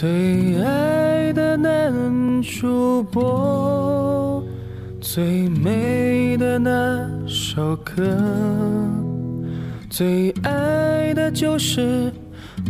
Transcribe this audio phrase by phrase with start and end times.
[0.00, 1.90] 最爱的男
[2.40, 4.40] 主播，
[5.00, 8.06] 最美的那首歌，
[9.90, 12.12] 最爱的就是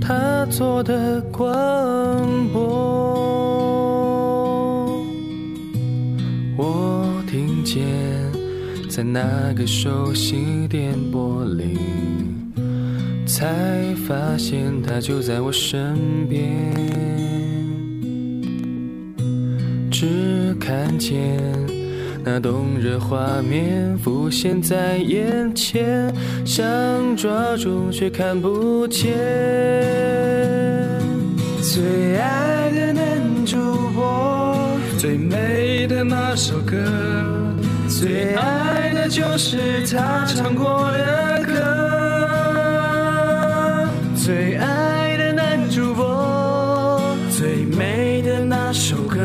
[0.00, 2.56] 他做的广播。
[6.56, 7.76] 我听见，
[8.88, 11.97] 在那个熟悉电波里。
[13.28, 13.46] 才
[14.08, 16.48] 发现他就在我身边，
[19.90, 21.20] 只看见
[22.24, 26.10] 那动人画面浮现在眼前，
[26.46, 26.64] 想
[27.18, 29.10] 抓住却看不见。
[31.60, 33.58] 最爱的男主
[33.94, 34.56] 播，
[34.98, 36.78] 最美的那首歌，
[37.90, 41.87] 最爱的就是他唱过的歌。
[44.28, 47.00] 最爱的男主播，
[47.30, 49.20] 最美的那首歌，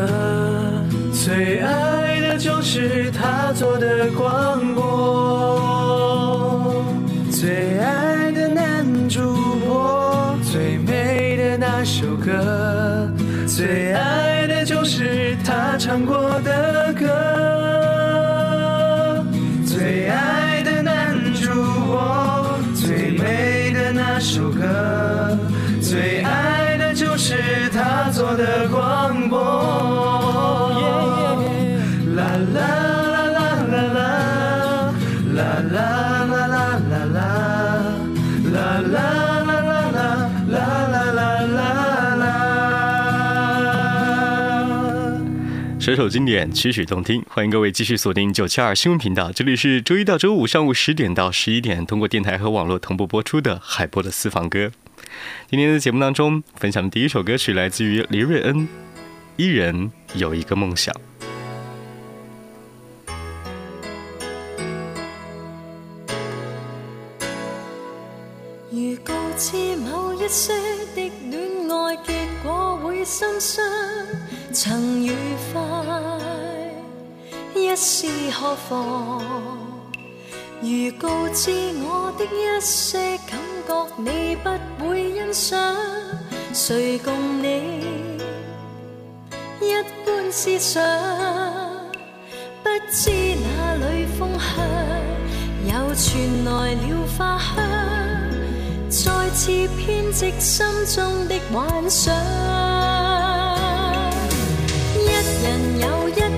[1.11, 5.59] 最爱的就是他做的广播。
[7.29, 9.19] 最爱的男主
[9.67, 13.11] 播，最美的那首歌，
[13.45, 16.32] 最爱的就是他唱过。
[24.23, 25.37] 首歌，
[25.81, 28.82] 最爱的就是他做的歌。
[45.95, 49.31] 这首经典曲曲动听，欢迎各位继续锁定九七二新闻频道。
[49.31, 54.71] 这里是周一到周五上午十点到十一点，通过电台和网络同步播出的海波的私房歌。
[55.51, 58.61] 今天的节目当中分享的第一首歌曲来自于黎瑞恩，
[59.37, 60.91] 《一人有一个梦想》。
[68.73, 70.53] 如某一些
[70.95, 71.11] 的
[72.43, 72.79] 果
[74.53, 75.11] 曾愉
[75.51, 75.59] 快，
[77.55, 79.19] 一絲何妨？
[80.61, 80.67] 如
[80.99, 81.49] 告知
[81.81, 83.31] 我的一些感
[83.65, 84.51] 覺，你不
[84.87, 85.25] 會欣
[85.57, 85.73] 賞。
[86.53, 87.83] 誰共你
[89.59, 90.83] 一般思想？
[92.61, 94.69] 不知哪裏風向，
[95.65, 97.69] 又傳來了花香，
[98.87, 100.63] 再次編織心
[100.95, 102.13] 中的幻想。
[105.43, 106.32] 人有一。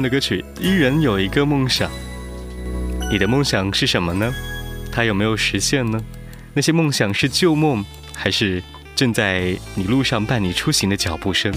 [0.00, 1.90] 的歌曲《依然有一个梦想》，
[3.10, 4.32] 你的梦想是什么呢？
[4.92, 6.00] 它有没有实现呢？
[6.52, 8.62] 那些梦想是旧梦，还是
[8.96, 11.52] 正在你路上伴你出行的脚步声？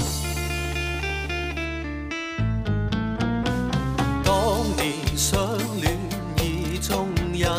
[4.23, 5.39] 当年相
[5.81, 5.97] 恋
[6.39, 7.49] 意中人，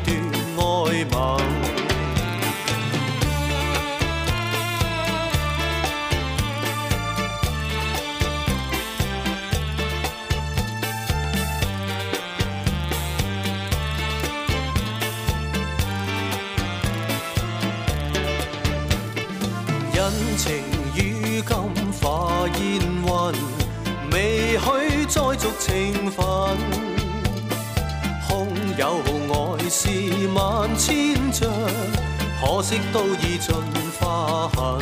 [32.45, 33.55] 可惜都已尽
[34.01, 34.81] 化痕，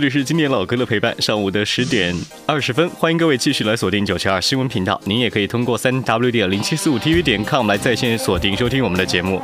[0.00, 2.14] 这里是经典老歌的陪伴，上午的十点
[2.46, 5.00] 二十分，欢迎各位继续来锁定九七二新闻频道。
[5.04, 9.42] 您也可以通过三 w 点零七四五 tv 点 com 来在线锁定收听我们的节目。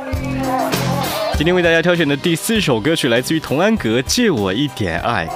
[1.35, 5.27] 今天为大家挑选的第四首歌曲来自于童安格，《借我一点爱》。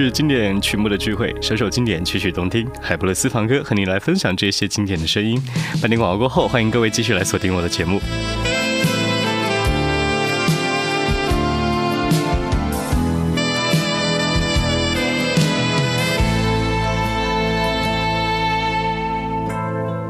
[0.00, 2.64] 是经典曲目的聚会，首首经典，曲曲动听。
[2.80, 5.42] 海波的私房歌和你来分享这些经典的声音。
[5.82, 7.98] 半点广告过后，欢迎各位继续来锁定我的节目。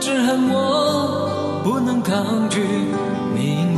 [0.00, 2.60] 只恨我不能抗拒
[3.36, 3.71] 你。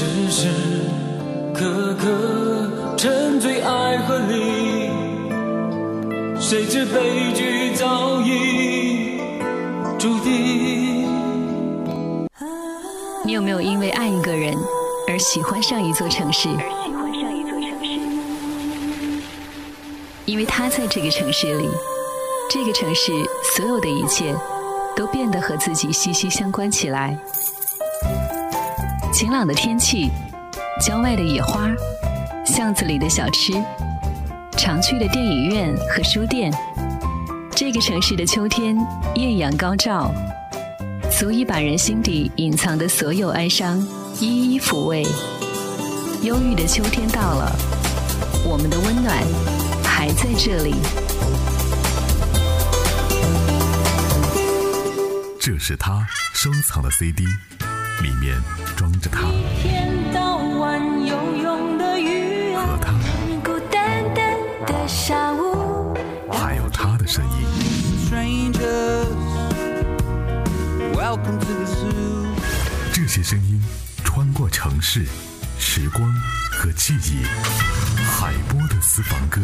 [0.00, 0.48] 时时
[1.52, 3.98] 刻刻沉醉爱
[6.40, 9.18] 谁知悲剧早已
[9.98, 11.04] 注定。
[13.24, 14.54] 你有没有因为爱一个人
[15.08, 16.48] 而喜欢上一座城市？
[20.26, 21.68] 因为他在这个城市里，
[22.48, 23.10] 这个城市
[23.56, 24.32] 所有的一切
[24.96, 27.18] 都变得和自己息息相关起来。
[29.18, 30.08] 晴朗的天气，
[30.80, 31.68] 郊外的野花，
[32.46, 33.52] 巷子里的小吃，
[34.56, 36.52] 常去的电影院和书店。
[37.50, 38.76] 这个城市的秋天，
[39.16, 40.14] 艳阳高照，
[41.10, 43.84] 足以把人心底隐藏的所有哀伤
[44.20, 45.02] 一一抚慰。
[46.22, 47.56] 忧郁的秋天到了，
[48.44, 49.16] 我们的温暖
[49.82, 50.76] 还在这里。
[55.40, 57.24] 这是他收藏的 CD，
[58.04, 58.67] 里面。
[58.78, 59.32] 装着它，和
[62.78, 62.94] 它，
[66.38, 67.44] 还有他的声音。
[72.94, 73.60] 这些声音
[74.04, 75.04] 穿过城市、
[75.58, 76.08] 时光
[76.52, 77.24] 和记忆。
[78.04, 79.40] 海波的私房歌，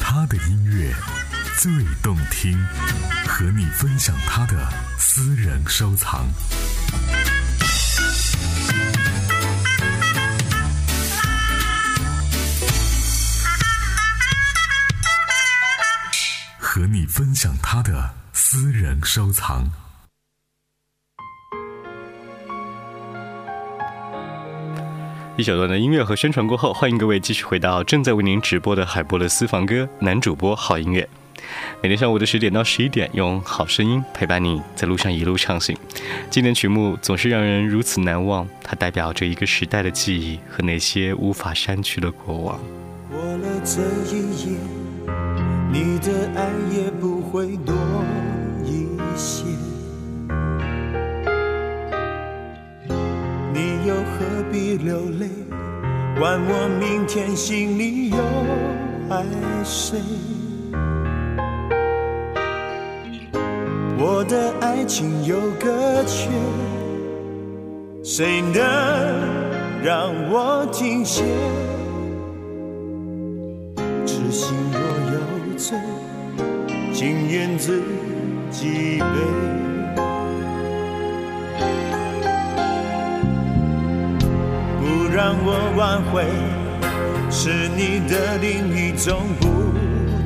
[0.00, 0.94] 他的音乐
[1.58, 1.68] 最
[2.00, 2.56] 动听，
[3.26, 4.54] 和你分享他的
[4.96, 6.24] 私人收藏。
[16.84, 19.70] 和你分享他的私人收藏。
[25.36, 31.08] 一小段的音乐和宣传过后，欢迎各位继续回到正在为您直播的海波的私房歌男主播好音乐。
[31.80, 35.76] 每天上午的十点到十一点，用好声音陪伴你，在路上一路畅行。
[36.32, 42.58] 经典曲目总是让人如此难忘，它代表着一个时代的记忆和那些无法删去的过往。
[43.08, 43.80] 过了这
[44.12, 44.81] 一夜。
[45.72, 47.74] 你的爱也不会多
[48.62, 49.46] 一些，
[53.54, 55.30] 你又何必流泪？
[56.18, 58.16] 管我明天心里又
[59.08, 59.24] 爱
[59.64, 59.96] 谁？
[63.98, 66.28] 我的爱情有个缺，
[68.04, 68.60] 谁能
[69.82, 71.24] 让我停歇？
[74.04, 75.01] 痴心若。
[75.64, 75.78] 碎，
[76.92, 77.80] 情愿自
[78.50, 80.02] 己背，
[84.80, 86.24] 不让我挽回，
[87.30, 89.70] 是你的另一种不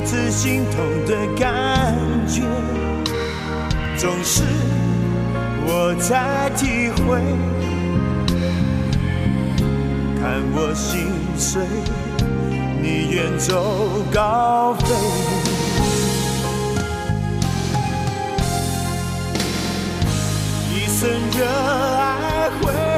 [0.00, 1.92] 这次心痛的感
[2.28, 2.42] 觉，
[3.96, 4.44] 总是
[5.66, 7.20] 我在体会。
[10.20, 11.00] 看我心
[11.36, 11.60] 碎，
[12.80, 14.94] 你远走高飞。
[20.76, 22.97] 一生热爱会。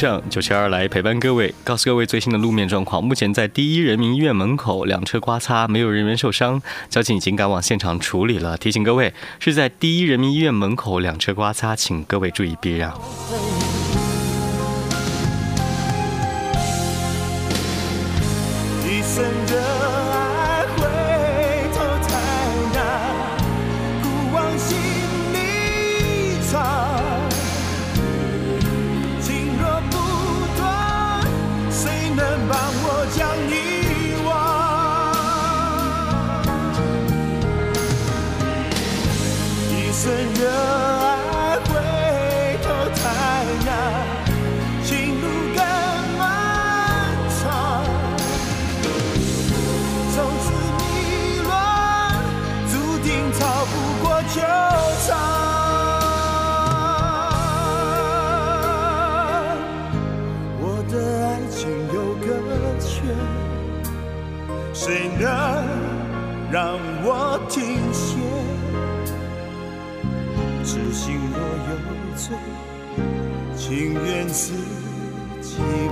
[0.00, 3.04] 上，九七二来陪伴各位，告诉各位最新的路面状况。
[3.04, 8.56] 目前在第一人民医院门口两车刮擦，没有人员受伤，交警已经赶往现场处理了。
[8.56, 12.98] 提醒各位是在第一人民医院门口两车刮擦，请各位注意避让。
[73.84, 74.52] 宁愿自
[75.40, 75.89] 己。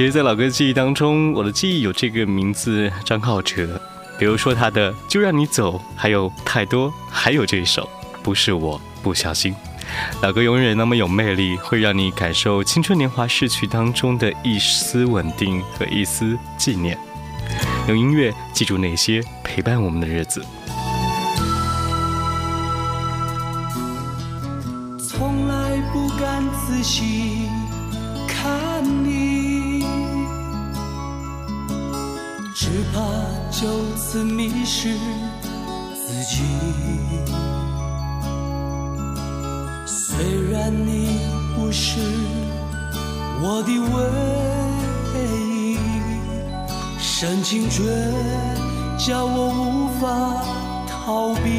[0.02, 3.80] 其实，在老哥记忆当中，我的记忆有这个名字张镐哲，
[4.18, 7.88] 比如说他的《就让你走》，还有太多，还有这一首
[8.24, 9.54] 《不是我不小心》。
[10.24, 16.98] 老哥永远那么有魅力，会让你感受青春年华逝去当中的一丝稳定和一丝纪念。
[17.88, 20.44] 用音乐记住那些陪伴我们的日子。
[24.98, 27.31] 从来不敢仔细。
[32.82, 33.04] 只怕
[33.52, 34.96] 就此迷失
[35.94, 36.42] 自己。
[39.86, 41.20] 虽然你
[41.56, 42.00] 不是
[43.44, 45.78] 我的唯一，
[47.00, 47.84] 深情却
[48.98, 50.44] 叫我无法
[50.90, 51.54] 逃避。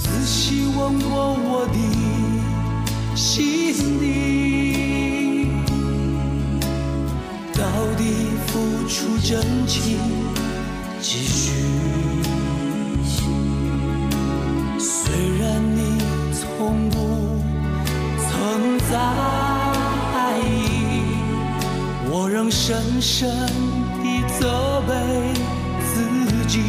[0.00, 4.63] 仔细问过我的心底。
[8.96, 9.98] 出真情
[11.00, 11.50] 几许，
[14.78, 15.98] 虽然你
[16.32, 17.42] 从不
[18.20, 18.92] 曾在
[20.38, 21.10] 意，
[22.08, 23.28] 我仍深深
[24.00, 24.94] 地责备
[25.80, 26.60] 自己。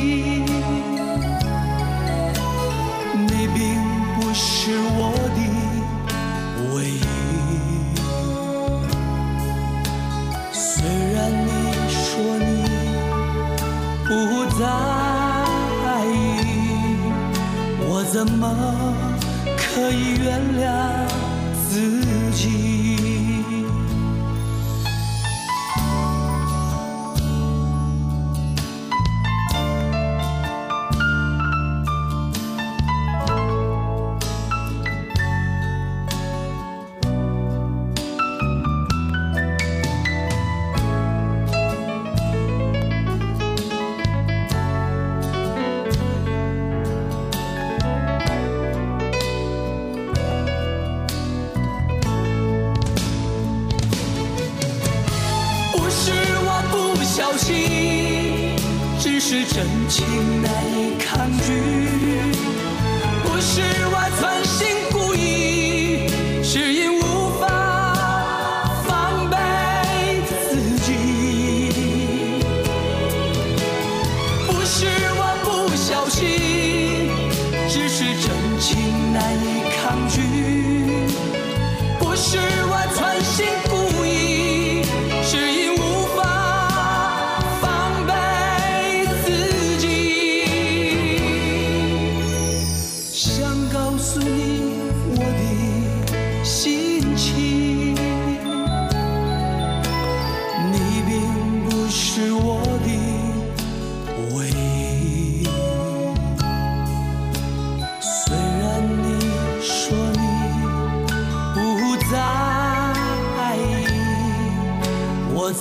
[82.19, 82.58] sure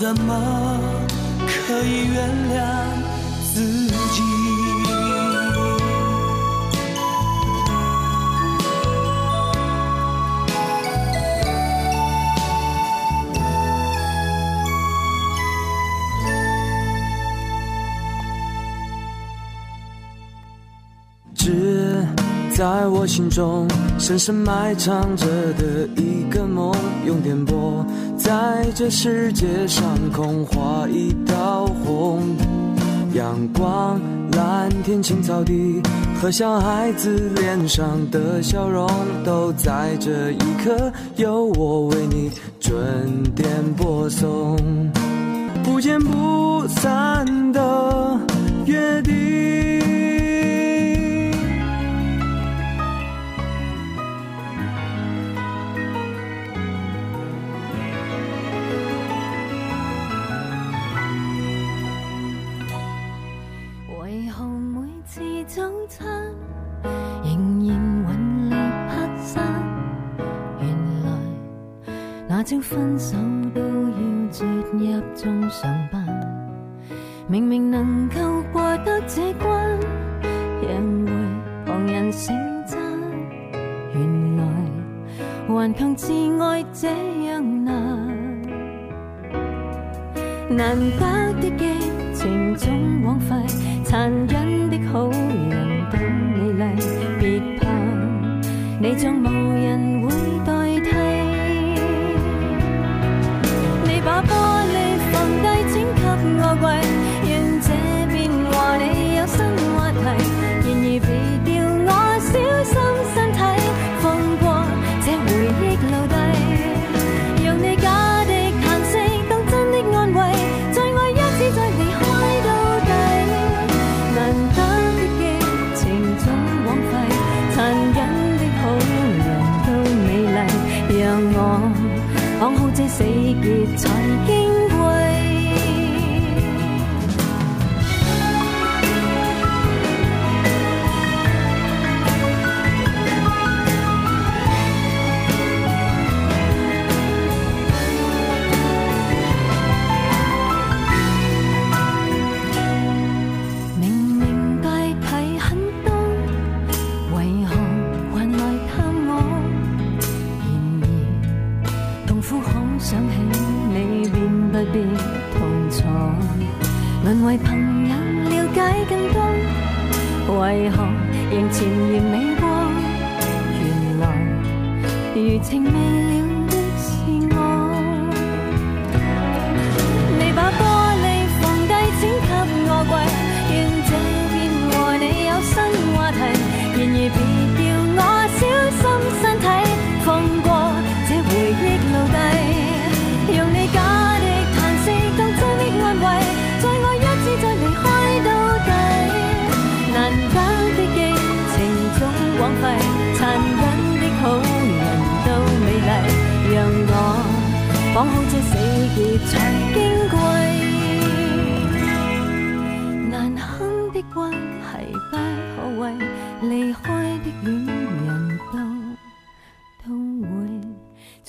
[0.08, 0.67] 怎么？
[23.18, 26.72] 心中深深埋藏着的一个梦，
[27.04, 27.84] 用电波
[28.16, 32.20] 在这世界上空画一道虹。
[33.16, 34.00] 阳光、
[34.34, 35.82] 蓝天、青草地
[36.22, 38.88] 和小孩子脸上的笑容，
[39.26, 42.72] 都在这一刻，由我为你准
[43.36, 44.56] 点播送。
[45.64, 48.20] 不见不散的
[48.68, 49.67] 约定。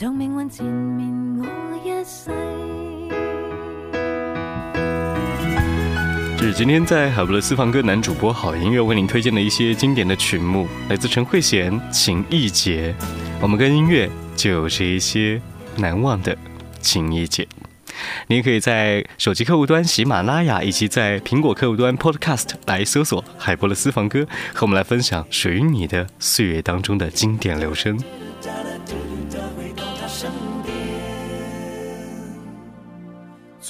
[0.07, 1.91] 命运我一
[6.39, 12.93] 这是今天在海博的私房歌男主播好音乐为您推荐的一些经典的曲目，来自陈慧娴《情艺结》。
[13.41, 15.43] 我们跟音乐就是一些
[15.77, 16.33] 难忘的
[16.81, 17.27] 《情谊。
[17.27, 17.43] 结》，
[18.29, 24.25] 你也可以在手机客户端喜马拉雅以及在苹果客户端 Podcast 来搜索“海博的私房歌”，
[24.55, 27.99] 和我们来分享属于你的岁月当中的经典留声。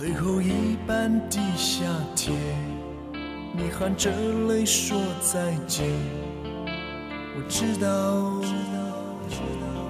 [0.00, 1.84] 最后一班地下
[2.14, 2.32] 铁，
[3.52, 4.12] 你含着
[4.46, 5.88] 泪说再见。
[7.34, 8.38] 我知道，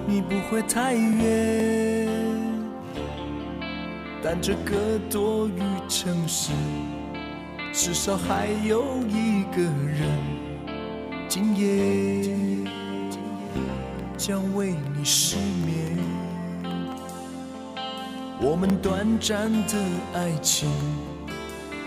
[0.07, 2.07] 你不会太远。
[4.23, 6.53] 但这个多雨城市，
[7.71, 10.09] 至少还有一个人，
[11.27, 12.67] 今夜
[14.17, 15.88] 将为你失眠。
[18.41, 19.75] 我们短暂的
[20.13, 20.71] 爱情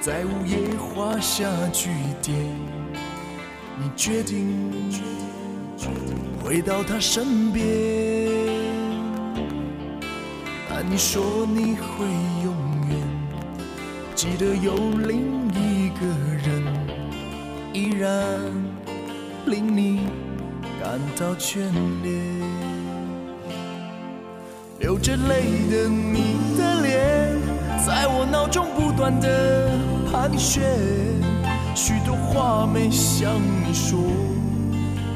[0.02, 1.88] 在午夜画下句
[2.20, 2.36] 点，
[3.78, 4.70] 你决定
[6.44, 7.64] 回到他身边，
[10.68, 12.04] 但你说你会
[12.44, 12.54] 永
[12.90, 12.98] 远
[14.14, 14.74] 记得有
[15.08, 16.74] 另一个人，
[17.72, 18.22] 依然
[19.46, 20.00] 令你
[20.82, 21.62] 感到眷
[22.02, 22.51] 恋。
[24.92, 27.40] 流着泪的你的脸，
[27.82, 29.70] 在我脑中不断的
[30.12, 30.62] 盘旋，
[31.74, 33.32] 许多话没向
[33.66, 33.98] 你说，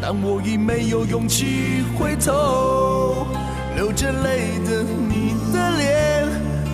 [0.01, 3.27] 但我已没有勇气回头。
[3.77, 6.27] 流着泪的你的脸，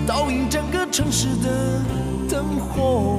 [0.06, 1.82] 倒映整个城市的
[2.28, 3.18] 灯火，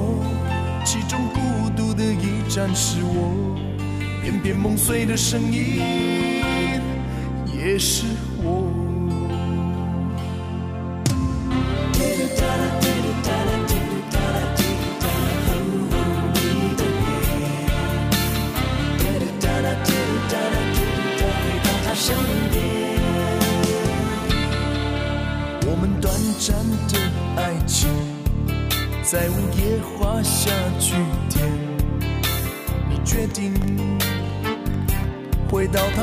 [0.82, 3.54] 其中孤独的一盏是我，
[4.22, 5.78] 片片梦碎的声音，
[7.54, 8.13] 也是。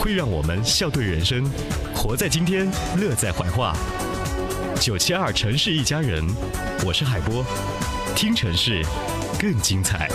[0.00, 1.44] 会让我们笑对人生，
[1.94, 2.66] 活在今天，
[2.98, 3.76] 乐在怀化。
[4.80, 6.24] 九七二城市一家人，
[6.82, 7.44] 我是海波，
[8.16, 8.82] 听城市
[9.38, 10.08] 更精彩。